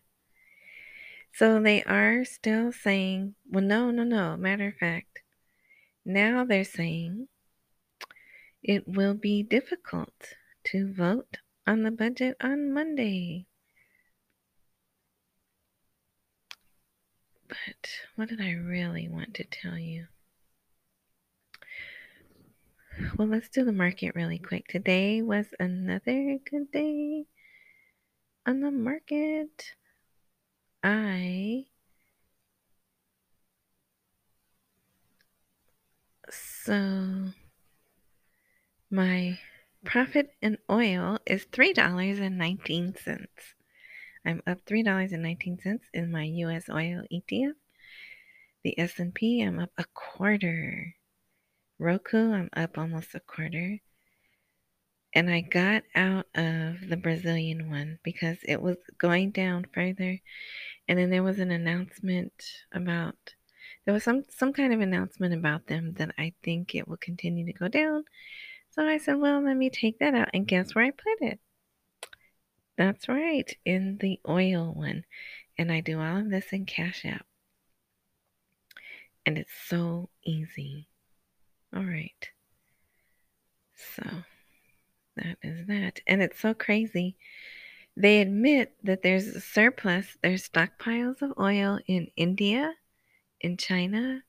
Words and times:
So 1.32 1.60
they 1.60 1.82
are 1.82 2.24
still 2.24 2.70
saying, 2.70 3.34
well, 3.50 3.64
no, 3.64 3.90
no, 3.90 4.04
no. 4.04 4.36
Matter 4.36 4.68
of 4.68 4.76
fact, 4.76 5.22
now 6.04 6.44
they're 6.44 6.62
saying 6.62 7.26
it 8.62 8.86
will 8.86 9.14
be 9.14 9.42
difficult 9.42 10.34
to 10.64 10.92
vote 10.92 11.38
on 11.66 11.82
the 11.82 11.90
budget 11.90 12.36
on 12.40 12.72
Monday. 12.72 13.46
But 17.48 17.90
what 18.16 18.28
did 18.28 18.40
I 18.40 18.52
really 18.52 19.08
want 19.08 19.34
to 19.34 19.44
tell 19.44 19.78
you? 19.78 20.06
Well, 23.16 23.28
let's 23.28 23.48
do 23.48 23.64
the 23.64 23.72
market 23.72 24.14
really 24.14 24.38
quick. 24.38 24.66
Today 24.68 25.22
was 25.22 25.46
another 25.60 26.38
good 26.50 26.70
day 26.72 27.26
on 28.44 28.60
the 28.60 28.70
market. 28.70 29.72
I 30.82 31.66
so 36.30 37.32
my 38.90 39.38
profit 39.84 40.30
in 40.40 40.58
oil 40.70 41.18
is 41.26 41.46
$3.19. 41.46 43.26
I'm 44.24 44.42
up 44.46 44.64
$3.19 44.66 45.80
in 45.94 46.10
my 46.10 46.24
US 46.24 46.68
oil 46.68 47.02
ETF. 47.12 47.52
The 48.64 48.78
S&P 48.78 49.42
I'm 49.42 49.58
up 49.58 49.70
a 49.78 49.84
quarter. 49.94 50.94
Roku 51.78 52.32
I'm 52.32 52.50
up 52.54 52.78
almost 52.78 53.14
a 53.14 53.20
quarter. 53.20 53.78
And 55.14 55.30
I 55.30 55.40
got 55.40 55.84
out 55.94 56.26
of 56.34 56.88
the 56.88 56.98
Brazilian 57.00 57.70
one 57.70 57.98
because 58.02 58.38
it 58.42 58.60
was 58.60 58.76
going 58.98 59.30
down 59.30 59.66
further. 59.72 60.20
And 60.86 60.98
then 60.98 61.10
there 61.10 61.22
was 61.22 61.38
an 61.38 61.50
announcement 61.50 62.32
about 62.72 63.16
there 63.84 63.94
was 63.94 64.04
some 64.04 64.24
some 64.28 64.52
kind 64.52 64.72
of 64.72 64.80
announcement 64.80 65.32
about 65.32 65.66
them 65.66 65.94
that 65.94 66.14
I 66.18 66.34
think 66.42 66.74
it 66.74 66.86
will 66.86 66.98
continue 66.98 67.46
to 67.46 67.52
go 67.52 67.68
down. 67.68 68.04
So 68.78 68.86
I 68.86 68.98
said, 68.98 69.18
well, 69.18 69.40
let 69.42 69.56
me 69.56 69.70
take 69.70 69.98
that 69.98 70.14
out. 70.14 70.28
And 70.32 70.46
guess 70.46 70.72
where 70.72 70.84
I 70.84 70.92
put 70.92 71.20
it? 71.20 71.40
That's 72.76 73.08
right, 73.08 73.52
in 73.64 73.98
the 74.00 74.20
oil 74.28 74.72
one. 74.72 75.04
And 75.58 75.72
I 75.72 75.80
do 75.80 76.00
all 76.00 76.18
of 76.18 76.30
this 76.30 76.52
in 76.52 76.64
Cash 76.64 77.04
App. 77.04 77.26
And 79.26 79.36
it's 79.36 79.50
so 79.66 80.10
easy. 80.24 80.86
All 81.74 81.82
right. 81.82 82.28
So 83.96 84.04
that 85.16 85.38
is 85.42 85.66
that. 85.66 85.98
And 86.06 86.22
it's 86.22 86.38
so 86.38 86.54
crazy. 86.54 87.16
They 87.96 88.20
admit 88.20 88.76
that 88.84 89.02
there's 89.02 89.26
a 89.26 89.40
surplus, 89.40 90.16
there's 90.22 90.48
stockpiles 90.48 91.20
of 91.20 91.32
oil 91.36 91.80
in 91.88 92.12
India, 92.14 92.74
in 93.40 93.56
China, 93.56 94.22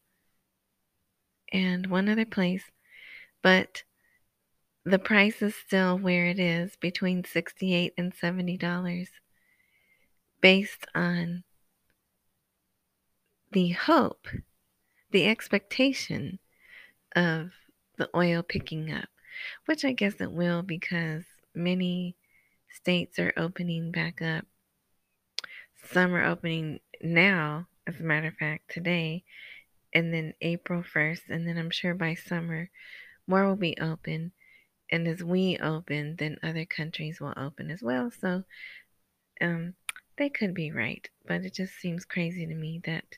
and 1.53 1.85
one 1.85 2.09
other 2.09 2.25
place. 2.25 2.63
But 3.43 3.83
the 4.89 4.99
price 4.99 5.41
is 5.43 5.55
still 5.55 5.97
where 5.97 6.25
it 6.25 6.39
is 6.39 6.75
between 6.77 7.23
68 7.23 7.93
and 7.95 8.13
70 8.13 8.57
dollars 8.57 9.09
based 10.41 10.87
on 10.95 11.43
the 13.51 13.69
hope 13.69 14.27
the 15.11 15.27
expectation 15.27 16.39
of 17.15 17.51
the 17.97 18.09
oil 18.15 18.41
picking 18.41 18.91
up 18.91 19.09
which 19.65 19.85
i 19.85 19.91
guess 19.91 20.15
it 20.19 20.31
will 20.31 20.63
because 20.63 21.23
many 21.53 22.15
states 22.71 23.17
are 23.17 23.33
opening 23.35 23.91
back 23.91 24.21
up. 24.21 24.45
Some 25.91 26.13
are 26.13 26.23
opening 26.23 26.79
now 27.01 27.67
as 27.87 27.99
a 27.99 28.03
matter 28.03 28.27
of 28.27 28.35
fact 28.35 28.71
today 28.71 29.23
and 29.93 30.13
then 30.13 30.33
april 30.41 30.83
1st 30.83 31.21
and 31.29 31.47
then 31.47 31.57
i'm 31.57 31.71
sure 31.71 31.95
by 31.95 32.13
summer 32.13 32.69
more 33.27 33.47
will 33.47 33.55
be 33.55 33.75
open 33.79 34.31
and 34.91 35.07
as 35.07 35.23
we 35.23 35.57
open, 35.57 36.15
then 36.17 36.37
other 36.43 36.65
countries 36.65 37.19
will 37.19 37.33
open 37.37 37.69
as 37.71 37.81
well. 37.81 38.11
So 38.19 38.43
um, 39.41 39.73
they 40.17 40.29
could 40.29 40.53
be 40.53 40.71
right, 40.71 41.07
but 41.25 41.45
it 41.45 41.53
just 41.53 41.75
seems 41.75 42.05
crazy 42.05 42.45
to 42.45 42.55
me 42.55 42.81
that 42.85 43.17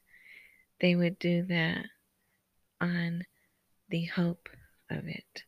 they 0.80 0.96
would 0.96 1.18
do 1.20 1.44
that 1.44 1.86
on 2.80 3.24
the 3.90 4.06
hope 4.06 4.50
of 4.90 5.08
it. 5.08 5.44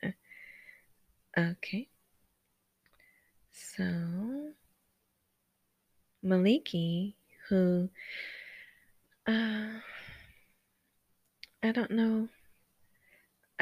okay. 1.38 1.88
So 3.52 4.52
Maliki, 6.24 7.14
who 7.48 7.88
uh, 9.26 9.80
I 11.62 11.72
don't 11.72 11.90
know 11.90 12.28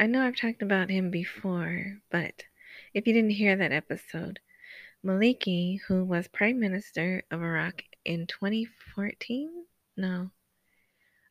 I 0.01 0.07
know 0.07 0.25
I've 0.25 0.35
talked 0.35 0.63
about 0.63 0.89
him 0.89 1.11
before, 1.11 1.99
but 2.09 2.45
if 2.91 3.05
you 3.05 3.13
didn't 3.13 3.29
hear 3.29 3.55
that 3.55 3.71
episode, 3.71 4.39
Maliki, 5.05 5.79
who 5.87 6.03
was 6.03 6.27
Prime 6.27 6.59
Minister 6.59 7.21
of 7.29 7.43
Iraq 7.43 7.83
in 8.03 8.25
2014, 8.25 9.65
no, 9.95 10.31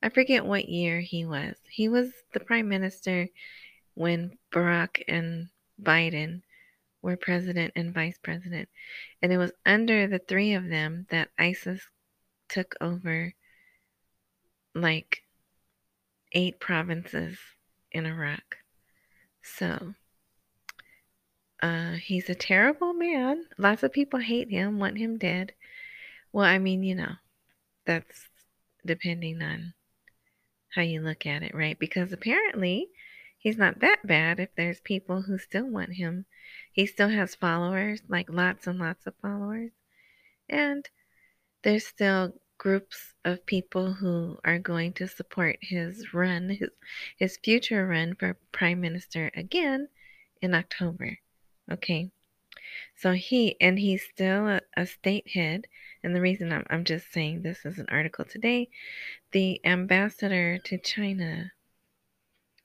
I 0.00 0.08
forget 0.08 0.46
what 0.46 0.68
year 0.68 1.00
he 1.00 1.24
was. 1.24 1.56
He 1.68 1.88
was 1.88 2.12
the 2.32 2.38
Prime 2.38 2.68
Minister 2.68 3.26
when 3.94 4.38
Barack 4.52 5.02
and 5.08 5.48
Biden 5.82 6.42
were 7.02 7.16
president 7.16 7.72
and 7.74 7.92
vice 7.92 8.18
president. 8.22 8.68
And 9.20 9.32
it 9.32 9.38
was 9.38 9.50
under 9.66 10.06
the 10.06 10.20
three 10.20 10.54
of 10.54 10.68
them 10.68 11.08
that 11.10 11.30
ISIS 11.36 11.82
took 12.48 12.76
over 12.80 13.34
like 14.76 15.24
eight 16.30 16.60
provinces 16.60 17.36
in 17.90 18.06
Iraq. 18.06 18.59
So, 19.42 19.94
uh, 21.62 21.92
he's 21.92 22.28
a 22.30 22.34
terrible 22.34 22.92
man. 22.92 23.44
Lots 23.58 23.82
of 23.82 23.92
people 23.92 24.20
hate 24.20 24.50
him, 24.50 24.78
want 24.78 24.98
him 24.98 25.18
dead. 25.18 25.52
Well, 26.32 26.44
I 26.44 26.58
mean, 26.58 26.82
you 26.82 26.94
know, 26.94 27.14
that's 27.84 28.28
depending 28.84 29.42
on 29.42 29.74
how 30.74 30.82
you 30.82 31.00
look 31.00 31.26
at 31.26 31.42
it, 31.42 31.54
right? 31.54 31.78
Because 31.78 32.12
apparently 32.12 32.88
he's 33.38 33.58
not 33.58 33.80
that 33.80 34.06
bad 34.06 34.40
if 34.40 34.54
there's 34.56 34.80
people 34.80 35.22
who 35.22 35.38
still 35.38 35.66
want 35.66 35.94
him. 35.94 36.26
He 36.72 36.86
still 36.86 37.08
has 37.08 37.34
followers, 37.34 38.00
like 38.08 38.30
lots 38.30 38.66
and 38.66 38.78
lots 38.78 39.06
of 39.06 39.14
followers. 39.20 39.72
And 40.48 40.88
there's 41.62 41.86
still 41.86 42.34
groups 42.60 43.14
of 43.24 43.46
people 43.46 43.94
who 43.94 44.38
are 44.44 44.58
going 44.58 44.92
to 44.92 45.08
support 45.08 45.56
his 45.62 46.12
run, 46.12 46.50
his, 46.50 46.68
his 47.16 47.38
future 47.38 47.86
run 47.86 48.14
for 48.14 48.36
prime 48.52 48.78
minister 48.78 49.30
again 49.34 49.88
in 50.42 50.54
October. 50.54 51.16
Okay. 51.72 52.10
So 52.94 53.12
he, 53.12 53.56
and 53.62 53.78
he's 53.78 54.02
still 54.02 54.46
a, 54.46 54.60
a 54.76 54.84
state 54.84 55.26
head. 55.28 55.68
And 56.04 56.14
the 56.14 56.20
reason 56.20 56.52
I'm, 56.52 56.66
I'm 56.68 56.84
just 56.84 57.10
saying 57.10 57.40
this 57.40 57.64
is 57.64 57.78
an 57.78 57.86
article 57.88 58.26
today, 58.26 58.68
the 59.32 59.58
ambassador 59.64 60.58
to 60.58 60.76
China 60.76 61.52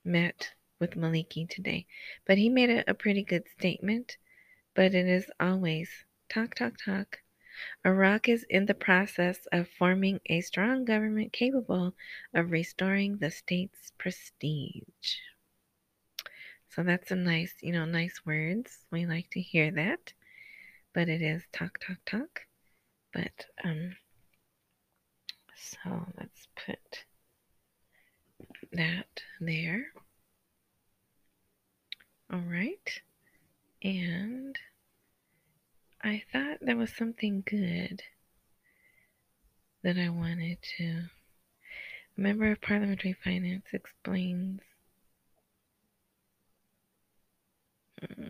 met 0.04 0.52
with 0.78 0.96
Maliki 0.96 1.50
today. 1.50 1.86
But 2.28 2.38
he 2.38 2.50
made 2.50 2.70
a, 2.70 2.92
a 2.92 2.94
pretty 2.94 3.24
good 3.24 3.44
statement. 3.58 4.18
But 4.76 4.94
it 4.94 5.08
is 5.08 5.32
always 5.40 5.90
talk, 6.28 6.54
talk, 6.56 6.74
talk 6.84 7.20
Iraq 7.86 8.28
is 8.30 8.44
in 8.50 8.66
the 8.66 8.74
process 8.74 9.48
of 9.52 9.68
forming 9.70 10.20
a 10.28 10.42
strong 10.42 10.86
government 10.86 11.34
capable 11.34 11.96
of 12.34 12.52
restoring 12.52 13.18
the 13.18 13.32
state's 13.32 13.92
prestige. 13.98 15.18
So 16.70 16.84
that's 16.84 17.10
a 17.12 17.16
nice, 17.16 17.56
you 17.62 17.72
know, 17.72 17.86
nice 17.86 18.24
words. 18.26 18.86
We 18.92 19.06
like 19.08 19.30
to 19.32 19.42
hear 19.42 19.72
that. 19.72 20.14
but 20.94 21.10
it 21.10 21.22
is 21.22 21.44
talk, 21.54 21.80
talk, 21.80 21.98
talk. 22.06 22.48
But, 23.14 23.46
um, 23.64 23.96
so 25.56 26.06
let's 26.18 26.48
put 26.56 27.06
that 28.74 29.22
there. 29.40 29.88
All 32.32 32.40
right. 32.42 33.02
And 33.84 34.58
I 36.06 36.22
thought 36.32 36.60
there 36.62 36.78
was 36.78 36.96
something 36.96 37.42
good 37.44 38.04
that 39.82 39.98
I 39.98 40.10
wanted 40.10 40.60
to. 40.78 41.10
A 42.16 42.22
member 42.22 42.52
of 42.52 42.62
Parliamentary 42.62 43.14
Finance 43.14 43.66
explains. 43.74 44.62
Hmm. 48.00 48.30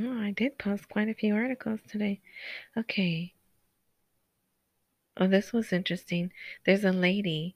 Oh, 0.00 0.18
I 0.22 0.30
did 0.30 0.56
post 0.56 0.88
quite 0.88 1.10
a 1.10 1.14
few 1.14 1.34
articles 1.34 1.80
today. 1.86 2.22
Okay. 2.74 3.34
Oh, 5.18 5.26
this 5.26 5.52
was 5.52 5.74
interesting. 5.74 6.32
There's 6.64 6.84
a 6.84 6.92
lady, 6.92 7.54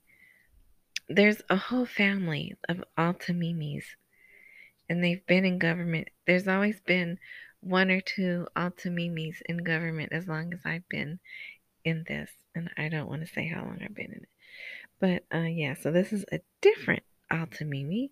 there's 1.09 1.41
a 1.49 1.57
whole 1.57 1.87
family 1.87 2.55
of 2.69 2.85
Altamimis, 2.99 3.85
and 4.89 5.03
they've 5.03 5.25
been 5.27 5.45
in 5.45 5.59
government. 5.59 6.09
There's 6.27 6.49
always 6.49 6.81
been 6.81 7.19
one 7.61 7.91
or 7.91 8.01
two 8.01 8.47
Altamimis 8.57 9.37
in 9.47 9.59
government 9.59 10.13
as 10.13 10.27
long 10.27 10.53
as 10.53 10.61
I've 10.65 10.89
been 10.89 11.21
in 11.85 12.05
this. 12.07 12.31
And 12.55 12.71
I 12.77 12.89
don't 12.89 13.09
want 13.09 13.23
to 13.23 13.33
say 13.33 13.47
how 13.47 13.63
long 13.63 13.79
I've 13.83 13.95
been 13.95 14.07
in 14.07 14.23
it. 14.23 14.29
But 15.01 15.25
uh, 15.35 15.47
yeah, 15.47 15.75
so 15.75 15.91
this 15.91 16.13
is 16.13 16.25
a 16.31 16.41
different 16.61 17.03
Altamimi, 17.33 18.11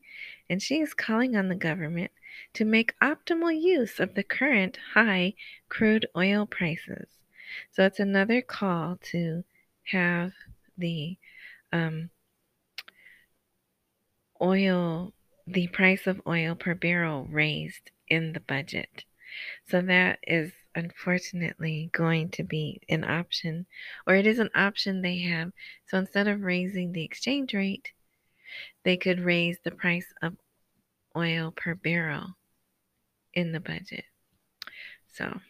and 0.48 0.62
she 0.62 0.80
is 0.80 0.94
calling 0.94 1.36
on 1.36 1.48
the 1.48 1.54
government 1.54 2.10
to 2.54 2.64
make 2.64 2.98
optimal 3.00 3.52
use 3.60 4.00
of 4.00 4.14
the 4.14 4.22
current 4.22 4.78
high 4.94 5.34
crude 5.68 6.06
oil 6.16 6.46
prices. 6.46 7.08
So 7.70 7.84
it's 7.84 8.00
another 8.00 8.40
call 8.40 8.98
to 9.10 9.44
have 9.84 10.32
the 10.78 11.16
um, 11.72 12.10
oil, 14.40 15.12
the 15.52 15.68
price 15.68 16.06
of 16.06 16.20
oil 16.26 16.54
per 16.54 16.74
barrel 16.74 17.26
raised 17.30 17.90
in 18.08 18.32
the 18.32 18.40
budget. 18.40 19.04
So 19.68 19.80
that 19.82 20.18
is 20.22 20.52
unfortunately 20.74 21.90
going 21.92 22.28
to 22.30 22.42
be 22.42 22.80
an 22.88 23.04
option, 23.04 23.66
or 24.06 24.14
it 24.14 24.26
is 24.26 24.38
an 24.38 24.50
option 24.54 25.02
they 25.02 25.18
have. 25.18 25.52
So 25.86 25.98
instead 25.98 26.28
of 26.28 26.42
raising 26.42 26.92
the 26.92 27.04
exchange 27.04 27.54
rate, 27.54 27.90
they 28.84 28.96
could 28.96 29.20
raise 29.20 29.58
the 29.64 29.70
price 29.70 30.12
of 30.22 30.36
oil 31.16 31.52
per 31.56 31.74
barrel 31.74 32.36
in 33.34 33.52
the 33.52 33.60
budget. 33.60 34.04
So 35.14 35.40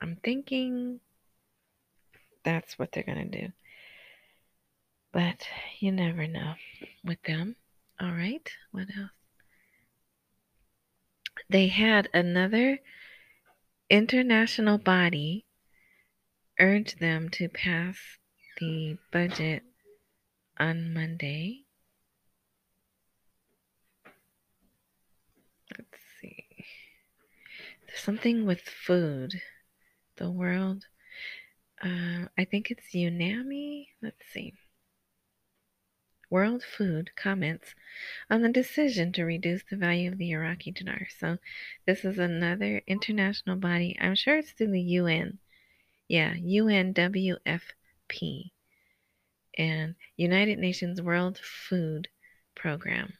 I'm 0.00 0.16
thinking 0.22 1.00
that's 2.44 2.78
what 2.78 2.92
they're 2.92 3.02
going 3.02 3.30
to 3.30 3.40
do. 3.40 3.52
But 5.12 5.46
you 5.80 5.92
never 5.92 6.26
know 6.26 6.54
with 7.04 7.22
them. 7.22 7.56
All 8.00 8.12
right, 8.12 8.48
what 8.70 8.86
else? 8.96 9.17
They 11.48 11.68
had 11.68 12.08
another 12.12 12.80
international 13.90 14.78
body 14.78 15.46
urge 16.58 16.96
them 16.96 17.28
to 17.30 17.48
pass 17.48 17.96
the 18.58 18.98
budget 19.12 19.62
on 20.58 20.92
Monday. 20.92 21.64
Let's 25.76 25.98
see. 26.20 26.46
There's 27.86 28.00
something 28.00 28.44
with 28.44 28.60
food. 28.60 29.40
The 30.16 30.30
world. 30.30 30.84
Uh, 31.80 32.26
I 32.36 32.44
think 32.44 32.70
it's 32.70 32.92
UNAMI. 32.92 33.86
Let's 34.02 34.22
see. 34.32 34.54
World 36.30 36.62
Food 36.62 37.10
comments 37.16 37.74
on 38.30 38.42
the 38.42 38.48
decision 38.50 39.12
to 39.12 39.24
reduce 39.24 39.62
the 39.64 39.76
value 39.76 40.12
of 40.12 40.18
the 40.18 40.30
Iraqi 40.32 40.70
dinar. 40.70 41.08
So, 41.18 41.38
this 41.86 42.04
is 42.04 42.18
another 42.18 42.82
international 42.86 43.56
body. 43.56 43.96
I'm 44.00 44.14
sure 44.14 44.38
it's 44.38 44.52
through 44.52 44.72
the 44.72 44.80
UN. 44.80 45.38
Yeah, 46.06 46.34
UNWFP 46.34 47.70
and 49.56 49.94
United 50.16 50.58
Nations 50.58 51.00
World 51.00 51.38
Food 51.38 52.08
Program. 52.54 53.14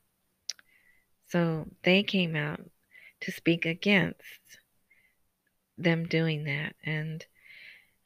So, 1.29 1.67
they 1.85 2.03
came 2.03 2.37
out 2.37 2.61
to 3.21 3.33
speak 3.33 3.67
against 3.67 4.59
them 5.77 6.07
doing 6.07 6.45
that 6.45 6.75
and 6.85 7.25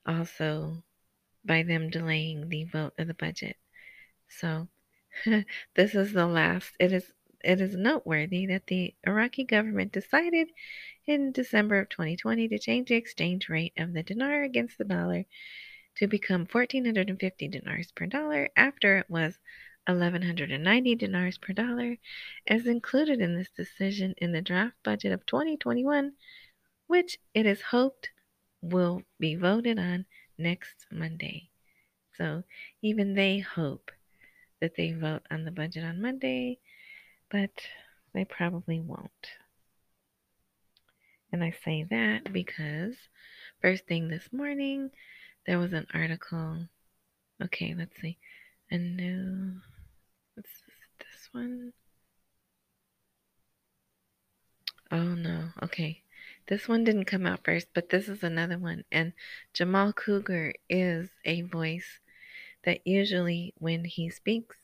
also 0.06 0.82
by 1.44 1.62
them 1.62 1.90
delaying 1.90 2.48
the 2.48 2.64
vote 2.64 2.92
of 2.98 3.08
the 3.08 3.14
budget. 3.14 3.56
So, 4.28 4.68
this 5.74 5.94
is 5.94 6.12
the 6.12 6.26
last. 6.26 6.72
It 6.78 6.92
is 6.92 7.12
it 7.44 7.60
is 7.60 7.74
noteworthy 7.74 8.46
that 8.46 8.68
the 8.68 8.94
Iraqi 9.04 9.44
government 9.44 9.92
decided 9.92 10.48
in 11.06 11.32
December 11.32 11.80
of 11.80 11.88
2020 11.88 12.48
to 12.48 12.58
change 12.58 12.88
the 12.88 12.94
exchange 12.94 13.48
rate 13.48 13.72
of 13.76 13.92
the 13.92 14.02
dinar 14.02 14.42
against 14.44 14.78
the 14.78 14.84
dollar 14.84 15.24
to 15.96 16.06
become 16.06 16.46
1450 16.50 17.48
dinars 17.48 17.90
per 17.92 18.06
dollar 18.06 18.48
after 18.56 18.98
it 18.98 19.10
was 19.10 19.38
1190 19.86 20.94
dinars 20.94 21.38
per 21.38 21.52
dollar 21.52 21.96
as 22.46 22.66
included 22.66 23.20
in 23.20 23.36
this 23.36 23.50
decision 23.50 24.14
in 24.18 24.30
the 24.30 24.40
draft 24.40 24.76
budget 24.84 25.10
of 25.10 25.26
2021 25.26 26.12
which 26.86 27.18
it 27.34 27.46
is 27.46 27.60
hoped 27.60 28.10
will 28.60 29.02
be 29.18 29.34
voted 29.34 29.78
on 29.78 30.04
next 30.38 30.86
Monday. 30.90 31.50
So 32.16 32.44
even 32.82 33.14
they 33.14 33.38
hope 33.40 33.90
that 34.62 34.76
they 34.76 34.92
vote 34.92 35.22
on 35.28 35.44
the 35.44 35.50
budget 35.50 35.82
on 35.82 36.00
Monday, 36.00 36.60
but 37.28 37.50
they 38.14 38.24
probably 38.24 38.78
won't. 38.78 39.10
And 41.32 41.42
I 41.42 41.52
say 41.64 41.84
that 41.90 42.32
because 42.32 42.94
first 43.60 43.86
thing 43.86 44.06
this 44.06 44.28
morning, 44.32 44.92
there 45.48 45.58
was 45.58 45.72
an 45.72 45.88
article. 45.92 46.68
Okay, 47.42 47.74
let's 47.76 48.00
see. 48.00 48.18
A 48.70 48.78
new. 48.78 49.54
What's 50.36 50.62
this 51.00 51.28
one? 51.32 51.72
Oh 54.92 55.14
no. 55.14 55.48
Okay. 55.60 56.02
This 56.46 56.68
one 56.68 56.84
didn't 56.84 57.06
come 57.06 57.26
out 57.26 57.40
first, 57.44 57.66
but 57.74 57.88
this 57.88 58.08
is 58.08 58.22
another 58.22 58.58
one. 58.58 58.84
And 58.92 59.12
Jamal 59.54 59.92
Cougar 59.92 60.54
is 60.68 61.08
a 61.24 61.42
voice 61.42 61.98
that 62.64 62.86
usually 62.86 63.54
when 63.58 63.84
he 63.84 64.10
speaks, 64.10 64.56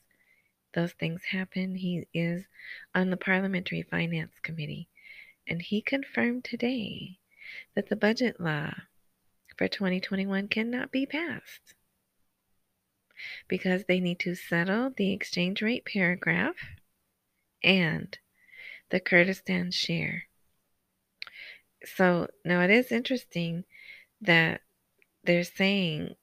those 0.74 0.92
things 0.92 1.24
happen. 1.30 1.76
He 1.76 2.06
is 2.12 2.46
on 2.94 3.10
the 3.10 3.16
Parliamentary 3.16 3.82
Finance 3.82 4.34
Committee, 4.42 4.88
and 5.46 5.62
he 5.62 5.80
confirmed 5.80 6.44
today 6.44 7.18
that 7.74 7.88
the 7.88 7.96
budget 7.96 8.40
law 8.40 8.72
for 9.56 9.66
2021 9.66 10.48
cannot 10.48 10.92
be 10.92 11.06
passed 11.06 11.74
because 13.48 13.84
they 13.84 13.98
need 13.98 14.20
to 14.20 14.34
settle 14.34 14.90
the 14.96 15.12
exchange 15.12 15.60
rate 15.62 15.84
paragraph 15.84 16.54
and 17.64 18.18
the 18.90 19.00
Kurdistan 19.00 19.70
share. 19.70 20.24
So 21.84 22.28
now 22.44 22.60
it 22.62 22.70
is 22.70 22.92
interesting 22.92 23.64
that 24.20 24.60
they're 25.24 25.44
saying 25.44 26.14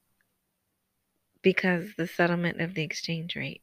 because 1.46 1.94
the 1.96 2.08
settlement 2.08 2.60
of 2.60 2.74
the 2.74 2.82
exchange 2.82 3.36
rate. 3.36 3.62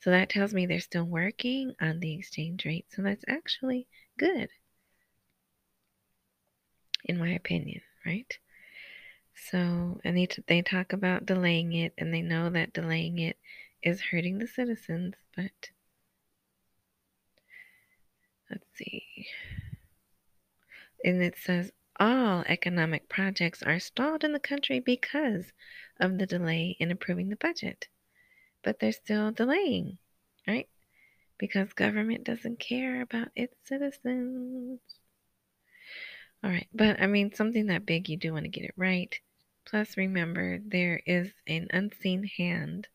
So 0.00 0.10
that 0.10 0.30
tells 0.30 0.52
me 0.52 0.66
they're 0.66 0.80
still 0.80 1.04
working 1.04 1.76
on 1.80 2.00
the 2.00 2.12
exchange 2.12 2.64
rate. 2.66 2.86
So 2.90 3.02
that's 3.02 3.24
actually 3.28 3.86
good, 4.18 4.48
in 7.04 7.18
my 7.18 7.28
opinion, 7.30 7.82
right? 8.04 8.36
So, 9.36 10.00
and 10.02 10.16
they, 10.16 10.26
t- 10.26 10.42
they 10.48 10.60
talk 10.60 10.92
about 10.92 11.24
delaying 11.24 11.72
it, 11.72 11.94
and 11.96 12.12
they 12.12 12.20
know 12.20 12.50
that 12.50 12.72
delaying 12.72 13.20
it 13.20 13.38
is 13.80 14.00
hurting 14.00 14.38
the 14.38 14.48
citizens, 14.48 15.14
but 15.36 15.70
let's 18.50 18.66
see. 18.74 19.28
And 21.04 21.22
it 21.22 21.36
says 21.38 21.70
all 22.00 22.42
economic 22.48 23.08
projects 23.08 23.62
are 23.62 23.78
stalled 23.78 24.24
in 24.24 24.32
the 24.32 24.40
country 24.40 24.80
because 24.80 25.52
of 26.00 26.18
the 26.18 26.26
delay 26.26 26.76
in 26.80 26.90
approving 26.90 27.28
the 27.28 27.36
budget. 27.36 27.88
But 28.62 28.78
they're 28.78 28.92
still 28.92 29.30
delaying, 29.30 29.98
right? 30.46 30.68
Because 31.38 31.72
government 31.72 32.24
doesn't 32.24 32.58
care 32.58 33.02
about 33.02 33.28
its 33.36 33.54
citizens. 33.64 34.80
All 36.42 36.50
right, 36.50 36.68
but 36.72 37.00
I 37.00 37.06
mean, 37.06 37.32
something 37.34 37.66
that 37.66 37.86
big, 37.86 38.08
you 38.08 38.16
do 38.16 38.32
want 38.32 38.44
to 38.44 38.50
get 38.50 38.64
it 38.64 38.74
right. 38.76 39.14
Plus, 39.66 39.96
remember, 39.96 40.58
there 40.64 41.02
is 41.06 41.30
an 41.46 41.68
unseen 41.70 42.24
hand 42.24 42.88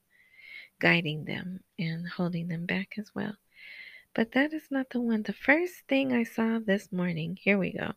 guiding 0.79 1.25
them 1.25 1.61
and 1.77 2.07
holding 2.07 2.47
them 2.47 2.65
back 2.65 2.95
as 2.97 3.11
well. 3.15 3.35
But 4.13 4.31
that 4.31 4.53
is 4.53 4.67
not 4.71 4.89
the 4.89 4.99
one. 4.99 5.23
The 5.23 5.33
first 5.33 5.87
thing 5.87 6.11
I 6.11 6.23
saw 6.23 6.59
this 6.59 6.91
morning, 6.91 7.37
here 7.41 7.57
we 7.57 7.73
go. 7.73 7.93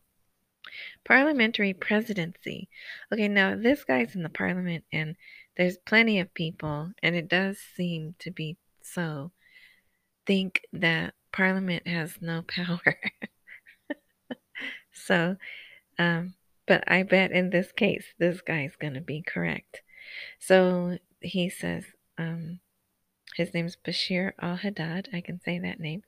Parliamentary 1.05 1.73
presidency. 1.73 2.69
Okay, 3.11 3.27
now 3.27 3.55
this 3.55 3.83
guy's 3.83 4.15
in 4.15 4.23
the 4.23 4.29
parliament, 4.29 4.83
and 4.91 5.15
there's 5.57 5.77
plenty 5.77 6.19
of 6.19 6.33
people, 6.33 6.91
and 7.03 7.15
it 7.15 7.27
does 7.27 7.57
seem 7.75 8.15
to 8.19 8.31
be 8.31 8.57
so. 8.81 9.31
Think 10.25 10.61
that 10.73 11.13
parliament 11.31 11.87
has 11.87 12.15
no 12.21 12.41
power. 12.47 12.99
so, 14.91 15.35
um, 15.97 16.35
but 16.67 16.83
I 16.87 17.03
bet 17.03 17.31
in 17.31 17.49
this 17.49 17.71
case, 17.71 18.05
this 18.19 18.41
guy's 18.41 18.75
going 18.75 18.93
to 18.93 19.01
be 19.01 19.21
correct. 19.21 19.81
So 20.39 20.97
he 21.19 21.49
says, 21.49 21.85
um, 22.17 22.59
his 23.35 23.53
name's 23.53 23.75
Bashir 23.75 24.33
al 24.39 24.57
Haddad, 24.57 25.09
I 25.13 25.21
can 25.21 25.39
say 25.39 25.59
that 25.59 25.79
name, 25.79 26.03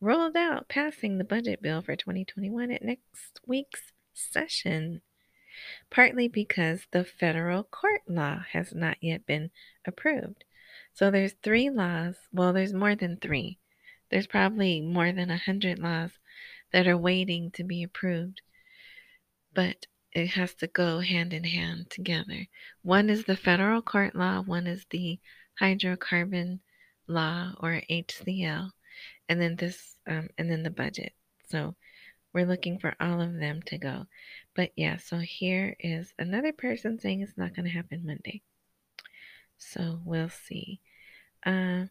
rolled 0.00 0.36
out 0.36 0.68
passing 0.68 1.18
the 1.18 1.24
budget 1.24 1.62
bill 1.62 1.82
for 1.82 1.96
2021 1.96 2.70
at 2.70 2.82
next 2.82 3.40
week's 3.46 3.92
session, 4.16 5.02
partly 5.90 6.28
because 6.28 6.86
the 6.90 7.04
federal 7.04 7.62
court 7.62 8.02
law 8.08 8.40
has 8.52 8.74
not 8.74 8.96
yet 9.00 9.26
been 9.26 9.50
approved. 9.86 10.44
So 10.94 11.10
there's 11.10 11.34
three 11.42 11.70
laws, 11.70 12.16
well, 12.32 12.52
there's 12.52 12.72
more 12.72 12.94
than 12.94 13.18
three. 13.18 13.58
There's 14.10 14.26
probably 14.26 14.80
more 14.80 15.12
than 15.12 15.30
a 15.30 15.36
hundred 15.36 15.78
laws 15.78 16.10
that 16.72 16.86
are 16.86 16.96
waiting 16.96 17.50
to 17.52 17.64
be 17.64 17.82
approved. 17.82 18.40
But 19.52 19.86
it 20.12 20.28
has 20.28 20.54
to 20.54 20.66
go 20.66 21.00
hand 21.00 21.32
in 21.34 21.44
hand 21.44 21.90
together. 21.90 22.46
One 22.82 23.10
is 23.10 23.24
the 23.24 23.36
federal 23.36 23.82
court 23.82 24.14
law, 24.14 24.40
one 24.40 24.66
is 24.66 24.86
the 24.90 25.18
hydrocarbon 25.60 26.60
law 27.06 27.52
or 27.60 27.82
HCL, 27.90 28.70
and 29.28 29.40
then 29.40 29.56
this, 29.56 29.96
um, 30.06 30.28
and 30.38 30.50
then 30.50 30.62
the 30.62 30.70
budget. 30.70 31.12
So 31.48 31.74
we're 32.36 32.44
looking 32.44 32.78
for 32.78 32.94
all 33.00 33.22
of 33.22 33.38
them 33.38 33.62
to 33.62 33.78
go. 33.78 34.04
But 34.54 34.72
yeah, 34.76 34.98
so 34.98 35.16
here 35.16 35.74
is 35.80 36.12
another 36.18 36.52
person 36.52 36.98
saying 36.98 37.22
it's 37.22 37.38
not 37.38 37.56
going 37.56 37.64
to 37.64 37.72
happen 37.72 38.02
Monday. 38.04 38.42
So 39.56 40.00
we'll 40.04 40.28
see. 40.28 40.80
Uh, 41.46 41.86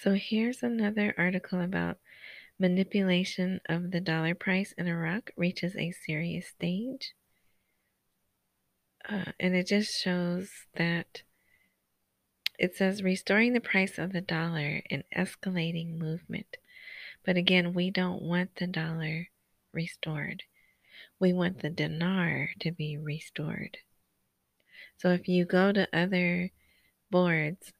so 0.00 0.14
here's 0.14 0.62
another 0.62 1.14
article 1.18 1.60
about 1.60 1.98
manipulation 2.58 3.60
of 3.68 3.90
the 3.90 4.00
dollar 4.00 4.34
price 4.34 4.72
in 4.78 4.86
Iraq 4.86 5.30
reaches 5.36 5.76
a 5.76 5.90
serious 5.90 6.46
stage. 6.46 7.12
Uh, 9.06 9.32
and 9.38 9.54
it 9.54 9.66
just 9.66 10.02
shows 10.02 10.48
that 10.76 11.20
it 12.58 12.74
says 12.74 13.02
restoring 13.02 13.52
the 13.52 13.60
price 13.60 13.98
of 13.98 14.14
the 14.14 14.22
dollar 14.22 14.80
in 14.88 15.04
escalating 15.14 15.98
movement. 15.98 16.56
But 17.24 17.36
again, 17.36 17.74
we 17.74 17.90
don't 17.90 18.22
want 18.22 18.56
the 18.56 18.66
dollar 18.66 19.28
restored. 19.72 20.42
We 21.20 21.32
want 21.32 21.60
the 21.60 21.70
dinar 21.70 22.50
to 22.60 22.72
be 22.72 22.96
restored. 22.96 23.78
So 24.96 25.10
if 25.10 25.28
you 25.28 25.44
go 25.44 25.72
to 25.72 25.88
other 25.92 26.50
boards 27.10 27.72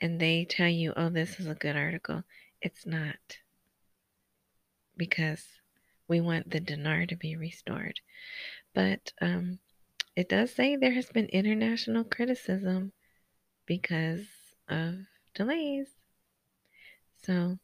and 0.00 0.20
they 0.20 0.44
tell 0.44 0.68
you, 0.68 0.92
oh, 0.96 1.10
this 1.10 1.38
is 1.38 1.46
a 1.46 1.54
good 1.54 1.76
article, 1.76 2.24
it's 2.60 2.86
not. 2.86 3.38
Because 4.96 5.44
we 6.08 6.20
want 6.20 6.50
the 6.50 6.60
dinar 6.60 7.06
to 7.06 7.16
be 7.16 7.36
restored. 7.36 8.00
But 8.74 9.12
um, 9.20 9.58
it 10.14 10.28
does 10.28 10.52
say 10.52 10.76
there 10.76 10.94
has 10.94 11.10
been 11.10 11.26
international 11.26 12.04
criticism 12.04 12.92
because 13.66 14.26
of 14.68 14.94
delays. 15.34 15.88
So 17.22 17.58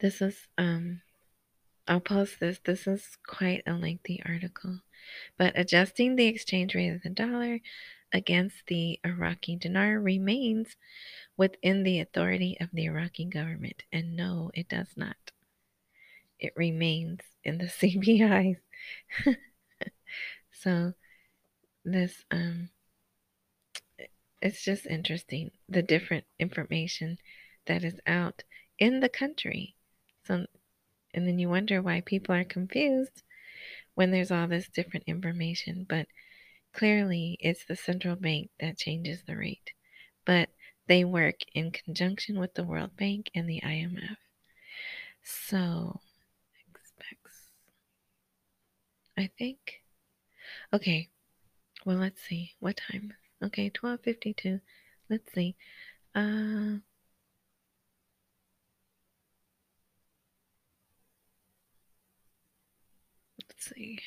this 0.00 0.20
is 0.20 0.48
um 0.58 1.02
I'll 1.88 2.00
post 2.00 2.38
this. 2.38 2.60
This 2.64 2.86
is 2.86 3.18
quite 3.26 3.62
a 3.66 3.72
lengthy 3.72 4.22
article. 4.24 4.80
But 5.36 5.58
adjusting 5.58 6.14
the 6.14 6.26
exchange 6.26 6.74
rate 6.74 6.90
of 6.90 7.02
the 7.02 7.10
dollar 7.10 7.60
against 8.12 8.66
the 8.68 9.00
Iraqi 9.04 9.56
dinar 9.56 9.98
remains 9.98 10.76
within 11.36 11.82
the 11.82 11.98
authority 11.98 12.56
of 12.60 12.68
the 12.72 12.84
Iraqi 12.84 13.24
government. 13.24 13.82
And 13.92 14.14
no, 14.14 14.50
it 14.54 14.68
does 14.68 14.88
not. 14.96 15.16
It 16.38 16.52
remains 16.56 17.20
in 17.42 17.58
the 17.58 17.64
CBIs. 17.66 18.58
so 20.52 20.92
this 21.84 22.24
um 22.30 22.70
it's 24.40 24.62
just 24.62 24.86
interesting 24.86 25.50
the 25.68 25.82
different 25.82 26.24
information 26.38 27.18
that 27.66 27.82
is 27.82 27.98
out 28.06 28.44
in 28.82 28.98
the 28.98 29.08
country. 29.08 29.76
So, 30.24 30.44
and 31.14 31.28
then 31.28 31.38
you 31.38 31.48
wonder 31.48 31.80
why 31.80 32.00
people 32.00 32.34
are 32.34 32.42
confused 32.42 33.22
when 33.94 34.10
there's 34.10 34.32
all 34.32 34.48
this 34.48 34.68
different 34.68 35.04
information. 35.06 35.86
But 35.88 36.08
clearly, 36.72 37.36
it's 37.38 37.64
the 37.64 37.76
central 37.76 38.16
bank 38.16 38.50
that 38.58 38.78
changes 38.78 39.22
the 39.22 39.36
rate. 39.36 39.70
But 40.24 40.48
they 40.88 41.04
work 41.04 41.36
in 41.54 41.70
conjunction 41.70 42.40
with 42.40 42.54
the 42.54 42.64
World 42.64 42.96
Bank 42.96 43.30
and 43.36 43.48
the 43.48 43.60
IMF. 43.60 44.16
So, 45.22 46.00
expects. 46.74 47.52
I 49.16 49.30
think. 49.38 49.58
Okay. 50.72 51.08
Well, 51.86 51.98
let's 51.98 52.20
see. 52.20 52.54
What 52.58 52.78
time? 52.78 53.12
Okay, 53.44 53.70
1252. 53.80 54.58
Let's 55.08 55.32
see. 55.32 55.54
Uh, 56.16 56.78
let's 63.62 63.74
see. 63.74 64.00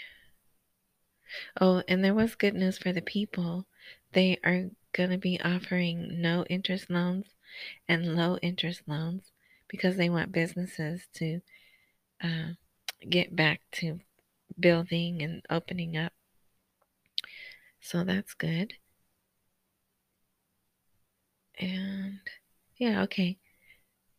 Oh, 1.60 1.84
and 1.88 2.04
there 2.04 2.14
was 2.14 2.36
good 2.36 2.54
news 2.54 2.78
for 2.78 2.92
the 2.92 3.02
people. 3.02 3.66
They 4.14 4.38
are 4.44 4.70
going 4.94 5.10
to 5.10 5.18
be 5.18 5.40
offering 5.42 6.22
no 6.22 6.46
interest 6.50 6.90
loans 6.90 7.28
and 7.88 8.16
low 8.16 8.38
interest 8.42 8.82
loans 8.88 9.32
because 9.68 9.98
they 9.98 10.10
want 10.10 10.32
businesses 10.32 11.08
to 11.16 11.42
uh, 12.24 12.54
get 13.10 13.36
back 13.36 13.62
to 13.74 14.00
building 14.60 15.22
and 15.22 15.42
opening 15.50 15.98
up. 15.98 16.14
So 17.82 18.04
that's 18.04 18.34
good. 18.34 18.74
And 21.60 22.20
yeah, 22.78 23.04
okay. 23.04 23.38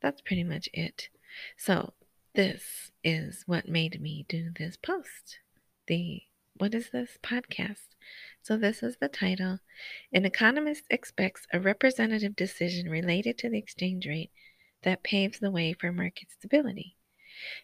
That's 0.00 0.20
pretty 0.20 0.44
much 0.44 0.68
it. 0.72 1.08
So, 1.56 1.92
this 2.36 2.92
is 3.02 3.44
what 3.46 3.66
made 3.66 3.98
me 3.98 4.26
do 4.28 4.50
this 4.58 4.76
post. 4.76 5.38
The 5.86 6.20
what 6.58 6.74
is 6.74 6.90
this 6.90 7.16
podcast? 7.22 7.94
So, 8.42 8.58
this 8.58 8.82
is 8.82 8.98
the 9.00 9.08
title. 9.08 9.60
An 10.12 10.26
economist 10.26 10.84
expects 10.90 11.46
a 11.50 11.58
representative 11.58 12.36
decision 12.36 12.90
related 12.90 13.38
to 13.38 13.48
the 13.48 13.56
exchange 13.56 14.06
rate 14.06 14.30
that 14.82 15.02
paves 15.02 15.38
the 15.38 15.50
way 15.50 15.72
for 15.72 15.92
market 15.92 16.28
stability. 16.30 16.96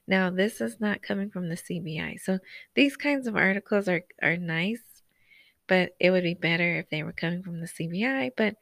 Now, 0.06 0.30
this 0.30 0.60
is 0.62 0.80
not 0.80 1.02
coming 1.02 1.28
from 1.28 1.50
the 1.50 1.56
CBI. 1.56 2.18
So, 2.18 2.38
these 2.74 2.96
kinds 2.96 3.26
of 3.26 3.36
articles 3.36 3.88
are, 3.88 4.04
are 4.22 4.38
nice, 4.38 5.02
but 5.66 5.90
it 6.00 6.10
would 6.10 6.24
be 6.24 6.34
better 6.34 6.76
if 6.76 6.88
they 6.88 7.02
were 7.02 7.12
coming 7.12 7.42
from 7.42 7.60
the 7.60 7.68
CBI. 7.68 8.30
But 8.38 8.56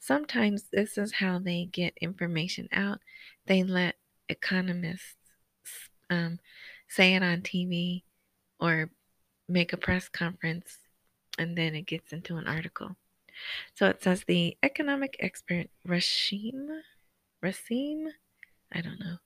sometimes 0.00 0.64
this 0.72 0.98
is 0.98 1.12
how 1.12 1.38
they 1.38 1.66
get 1.66 1.94
information 2.00 2.68
out. 2.72 2.98
They 3.46 3.62
let 3.62 3.94
economists 4.28 5.21
um, 6.12 6.38
say 6.88 7.14
it 7.14 7.22
on 7.22 7.40
TV 7.40 8.02
or 8.60 8.90
make 9.48 9.72
a 9.72 9.76
press 9.76 10.08
conference, 10.08 10.78
and 11.38 11.56
then 11.56 11.74
it 11.74 11.86
gets 11.86 12.12
into 12.12 12.36
an 12.36 12.46
article. 12.46 12.96
So 13.74 13.86
it 13.86 14.02
says 14.02 14.24
the 14.24 14.56
economic 14.62 15.16
expert 15.20 15.68
Rashim, 15.88 16.68
Rasim, 17.42 18.08
I 18.70 18.80
don't 18.82 19.00
know. 19.00 19.16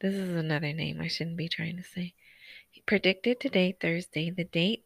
This 0.00 0.14
is 0.14 0.30
another 0.30 0.72
name 0.72 1.00
I 1.00 1.08
shouldn't 1.08 1.36
be 1.36 1.48
trying 1.48 1.76
to 1.76 1.82
say. 1.82 2.14
He 2.70 2.82
predicted 2.86 3.38
today, 3.38 3.76
Thursday, 3.78 4.30
the 4.30 4.44
date 4.44 4.84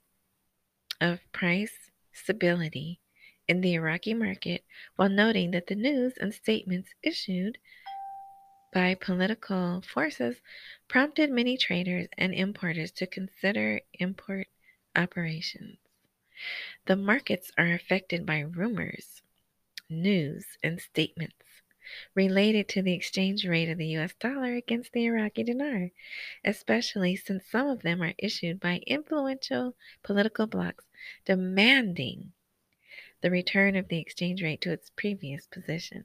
of 1.00 1.20
price 1.32 1.90
stability 2.12 3.00
in 3.48 3.60
the 3.60 3.74
Iraqi 3.74 4.14
market 4.14 4.64
while 4.96 5.08
noting 5.08 5.52
that 5.52 5.66
the 5.66 5.74
news 5.74 6.14
and 6.20 6.34
statements 6.34 6.90
issued 7.02 7.58
by 8.72 8.94
political 8.94 9.82
forces 9.82 10.40
prompted 10.88 11.30
many 11.30 11.56
traders 11.56 12.08
and 12.16 12.32
importers 12.34 12.92
to 12.92 13.06
consider 13.06 13.80
import 13.94 14.46
operations. 14.94 15.78
The 16.86 16.96
markets 16.96 17.50
are 17.58 17.72
affected 17.72 18.24
by 18.24 18.40
rumors, 18.40 19.22
news, 19.88 20.46
and 20.62 20.80
statements 20.80 21.34
related 22.14 22.68
to 22.68 22.82
the 22.82 22.94
exchange 22.94 23.44
rate 23.44 23.68
of 23.68 23.78
the 23.78 23.96
US 23.96 24.14
dollar 24.14 24.54
against 24.54 24.92
the 24.92 25.06
Iraqi 25.06 25.42
dinar, 25.42 25.90
especially 26.44 27.16
since 27.16 27.44
some 27.46 27.68
of 27.68 27.82
them 27.82 28.02
are 28.02 28.14
issued 28.18 28.60
by 28.60 28.82
influential 28.86 29.74
political 30.02 30.46
blocs 30.46 30.84
demanding 31.24 32.32
the 33.20 33.30
return 33.30 33.76
of 33.76 33.88
the 33.88 33.98
exchange 33.98 34.42
rate 34.42 34.60
to 34.62 34.72
its 34.72 34.90
previous 34.90 35.46
position. 35.46 36.04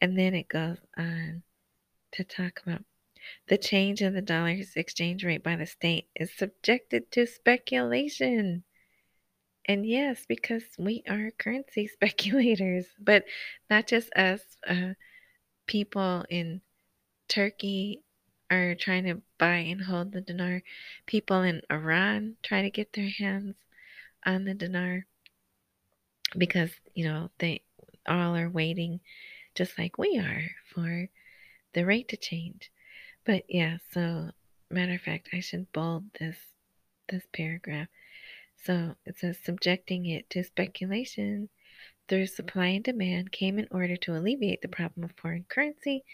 And 0.00 0.18
then 0.18 0.34
it 0.34 0.48
goes 0.48 0.78
on 0.96 1.42
to 2.14 2.24
talk 2.24 2.60
about. 2.64 2.84
The 3.48 3.58
change 3.58 4.02
in 4.02 4.14
the 4.14 4.22
dollar's 4.22 4.76
exchange 4.76 5.24
rate 5.24 5.42
by 5.42 5.56
the 5.56 5.66
state 5.66 6.08
is 6.14 6.30
subjected 6.36 7.10
to 7.12 7.26
speculation. 7.26 8.64
And 9.66 9.86
yes, 9.86 10.24
because 10.26 10.64
we 10.78 11.02
are 11.08 11.30
currency 11.38 11.86
speculators, 11.92 12.86
but 12.98 13.24
not 13.70 13.86
just 13.86 14.12
us. 14.14 14.40
Uh, 14.66 14.94
people 15.66 16.24
in 16.28 16.60
Turkey 17.28 18.02
are 18.50 18.74
trying 18.74 19.04
to 19.04 19.22
buy 19.38 19.56
and 19.56 19.82
hold 19.82 20.12
the 20.12 20.20
dinar. 20.20 20.62
People 21.06 21.42
in 21.42 21.62
Iran 21.70 22.36
try 22.42 22.62
to 22.62 22.70
get 22.70 22.92
their 22.92 23.08
hands 23.08 23.56
on 24.26 24.44
the 24.44 24.54
dinar 24.54 25.06
because, 26.36 26.70
you 26.94 27.04
know, 27.06 27.30
they 27.38 27.62
all 28.06 28.36
are 28.36 28.50
waiting 28.50 29.00
just 29.54 29.78
like 29.78 29.96
we 29.98 30.18
are 30.18 30.50
for 30.74 31.08
the 31.74 31.84
rate 31.84 32.08
to 32.08 32.16
change. 32.16 32.70
But 33.24 33.44
yeah, 33.48 33.78
so 33.92 34.30
matter 34.70 34.94
of 34.94 35.00
fact, 35.02 35.28
I 35.32 35.40
should 35.40 35.72
bold 35.72 36.04
this 36.18 36.36
this 37.08 37.24
paragraph. 37.32 37.88
So 38.56 38.94
it 39.04 39.18
says 39.18 39.38
subjecting 39.42 40.06
it 40.06 40.30
to 40.30 40.42
speculation 40.42 41.50
through 42.08 42.26
supply 42.26 42.68
and 42.68 42.84
demand 42.84 43.32
came 43.32 43.58
in 43.58 43.68
order 43.70 43.96
to 43.96 44.16
alleviate 44.16 44.62
the 44.62 44.68
problem 44.68 45.04
of 45.04 45.12
foreign 45.16 45.44
currency 45.48 46.04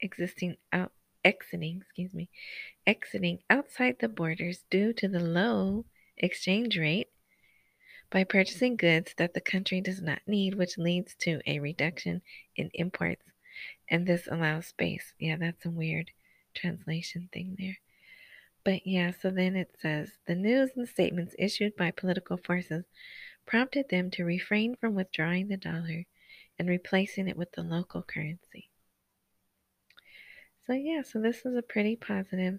existing 0.00 0.56
out 0.72 0.92
exiting, 1.24 1.82
excuse 1.82 2.14
me, 2.14 2.28
exiting 2.86 3.40
outside 3.50 3.96
the 3.98 4.08
borders 4.08 4.64
due 4.70 4.92
to 4.92 5.08
the 5.08 5.20
low 5.20 5.84
exchange 6.16 6.78
rate 6.78 7.08
by 8.10 8.22
purchasing 8.22 8.76
goods 8.76 9.12
that 9.18 9.34
the 9.34 9.40
country 9.40 9.80
does 9.80 10.00
not 10.00 10.20
need, 10.26 10.54
which 10.54 10.78
leads 10.78 11.16
to 11.16 11.40
a 11.46 11.58
reduction 11.58 12.22
in 12.54 12.70
imports. 12.74 13.22
And 13.88 14.06
this 14.06 14.28
allows 14.30 14.66
space. 14.66 15.14
Yeah, 15.18 15.36
that's 15.36 15.64
a 15.64 15.70
weird 15.70 16.10
translation 16.54 17.28
thing 17.32 17.56
there. 17.58 17.78
But 18.64 18.86
yeah, 18.86 19.12
so 19.20 19.30
then 19.30 19.54
it 19.54 19.70
says 19.80 20.18
the 20.26 20.34
news 20.34 20.70
and 20.76 20.88
statements 20.88 21.36
issued 21.38 21.76
by 21.76 21.92
political 21.92 22.36
forces 22.36 22.84
prompted 23.46 23.88
them 23.88 24.10
to 24.10 24.24
refrain 24.24 24.74
from 24.74 24.94
withdrawing 24.94 25.48
the 25.48 25.56
dollar 25.56 26.04
and 26.58 26.68
replacing 26.68 27.28
it 27.28 27.36
with 27.36 27.52
the 27.52 27.62
local 27.62 28.02
currency. 28.02 28.70
So, 30.66 30.72
yeah, 30.72 31.02
so 31.02 31.20
this 31.20 31.46
is 31.46 31.54
a 31.54 31.62
pretty 31.62 31.94
positive, 31.94 32.58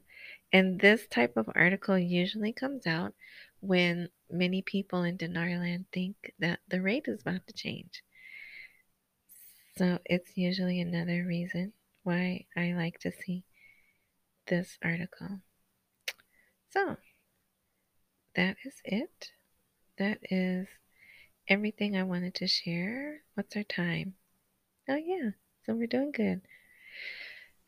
and 0.54 0.80
this 0.80 1.08
type 1.08 1.36
of 1.36 1.50
article 1.54 2.00
usually 2.00 2.54
comes 2.54 2.88
out 2.88 3.14
when 3.60 4.08
many 4.32 4.62
people 4.62 5.04
in 5.04 5.18
Dinarland 5.18 5.86
think 5.92 6.34
that 6.40 6.60
the 6.70 6.82
rate 6.82 7.06
is 7.08 7.20
about 7.20 7.46
to 7.48 7.54
change. 7.54 8.02
So, 9.78 10.00
it's 10.06 10.36
usually 10.36 10.82
another 10.82 11.24
reason 11.28 11.74
why 12.04 12.46
I 12.56 12.74
like 12.74 13.00
to 13.02 13.12
see 13.12 13.44
this 14.48 14.78
article. 14.84 15.42
So, 16.72 16.98
that 18.36 18.58
is 18.66 18.74
it. 18.84 19.32
That 19.98 20.20
is 20.32 20.68
everything 21.48 21.96
I 21.96 22.04
wanted 22.04 22.34
to 22.36 22.48
share. 22.48 23.22
What's 23.36 23.56
our 23.56 23.64
time? 23.64 24.16
Oh, 24.90 24.96
yeah, 24.96 25.32
so 25.66 25.76
we're 25.76 25.88
doing 25.88 26.12
good. 26.12 26.42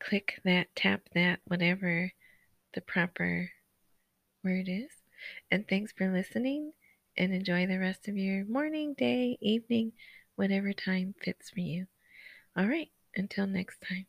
click 0.00 0.40
that, 0.44 0.68
tap 0.74 1.02
that, 1.14 1.40
whatever 1.44 2.12
the 2.74 2.80
proper 2.80 3.50
word 4.42 4.68
is. 4.68 4.90
And 5.50 5.66
thanks 5.68 5.92
for 5.92 6.12
listening 6.12 6.72
and 7.16 7.32
enjoy 7.32 7.66
the 7.66 7.78
rest 7.78 8.08
of 8.08 8.16
your 8.16 8.44
morning, 8.44 8.94
day, 8.94 9.38
evening, 9.40 9.92
whatever 10.36 10.72
time 10.72 11.14
fits 11.22 11.50
for 11.50 11.60
you. 11.60 11.86
All 12.56 12.66
right, 12.66 12.90
until 13.14 13.46
next 13.46 13.78
time. 13.86 14.06